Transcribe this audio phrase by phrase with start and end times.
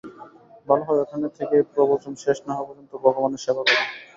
[0.67, 3.83] ভালো হয় ওখানে থেকে প্রবচন শেষ না হওয়া পর্যন্ত ভগবানের সেবা করো।